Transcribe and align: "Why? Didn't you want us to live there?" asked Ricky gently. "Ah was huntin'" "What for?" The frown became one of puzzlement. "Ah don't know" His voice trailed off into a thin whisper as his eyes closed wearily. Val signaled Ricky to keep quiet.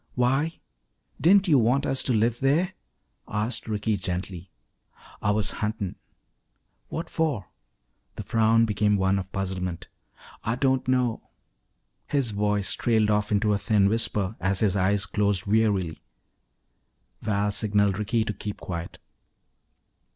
"Why? 0.15 0.59
Didn't 1.21 1.47
you 1.47 1.59
want 1.59 1.85
us 1.85 2.01
to 2.05 2.11
live 2.11 2.39
there?" 2.39 2.73
asked 3.27 3.67
Ricky 3.67 3.97
gently. 3.97 4.49
"Ah 5.21 5.31
was 5.31 5.51
huntin'" 5.51 5.95
"What 6.89 7.07
for?" 7.07 7.51
The 8.15 8.23
frown 8.23 8.65
became 8.65 8.97
one 8.97 9.19
of 9.19 9.31
puzzlement. 9.31 9.89
"Ah 10.43 10.55
don't 10.55 10.87
know" 10.87 11.29
His 12.17 12.31
voice 12.31 12.73
trailed 12.73 13.11
off 13.11 13.31
into 13.31 13.53
a 13.53 13.59
thin 13.59 13.89
whisper 13.89 14.35
as 14.39 14.61
his 14.61 14.75
eyes 14.75 15.05
closed 15.05 15.45
wearily. 15.45 16.01
Val 17.21 17.51
signaled 17.51 17.99
Ricky 17.99 18.25
to 18.25 18.33
keep 18.33 18.57
quiet. 18.59 18.97